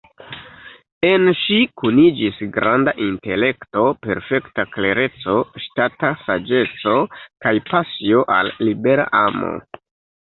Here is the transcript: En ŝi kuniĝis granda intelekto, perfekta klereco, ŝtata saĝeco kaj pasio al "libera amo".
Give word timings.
En 1.07 1.25
ŝi 1.39 1.57
kuniĝis 1.81 2.39
granda 2.55 2.93
intelekto, 3.07 3.83
perfekta 4.05 4.65
klereco, 4.77 5.35
ŝtata 5.65 6.11
saĝeco 6.23 6.95
kaj 7.45 7.53
pasio 7.69 8.23
al 8.37 8.51
"libera 8.71 9.07
amo". 9.21 9.53